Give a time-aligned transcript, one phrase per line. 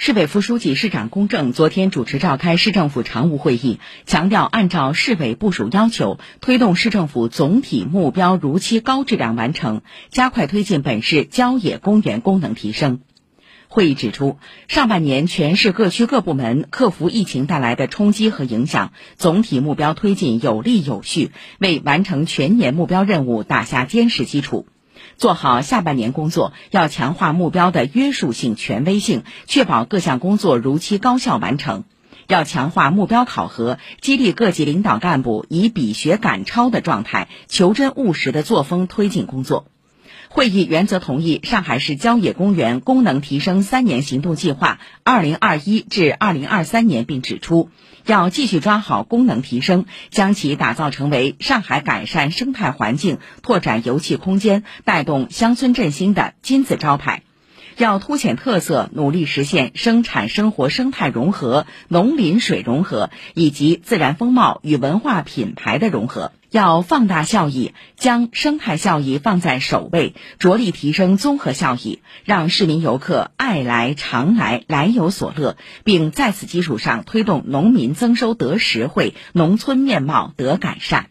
[0.00, 13.00] 市委副书记、市长龚正昨天主持召开市政府常务会议，强调按照市委部署要求，推动市政府总体目标如期高质量完成，加快推进本市郊野公园功能提升。
[13.66, 14.38] 会议指出，
[14.68, 24.68] 上半年全市各区各部门克服疫情带来的冲击和影响，总体目标推进有力有序，为完成全年目标任务打下坚实基础。
[25.16, 31.84] 做好下半年工作，要强化目标的约束性、权威性，确保各项工作如期高效完成。
[32.26, 39.64] 要强化目标考核，激励各级领导干部以比学赶超的状态、求真务实的作风推进工作。
[40.30, 47.70] 会议原则同意上海市郊野公园功能提升三年行动计划（二零二一至二零二三年），并指出，
[48.04, 57.22] 要继续抓好功能提升，将其打造成为上海改善生态环境、拓展游憩空间、带动乡村振兴的金字招牌。
[57.78, 66.32] 要凸显特色，努力实现生产生活生态融合、农林水融合以及自然风貌与文化品牌的融合。
[66.50, 81.10] 要放大效益，将生态效益放在首位，着力提升综合效益，让市民游客爱来常来，来有所乐，并在此基础上推动农民增收得实惠，农村面貌得改善。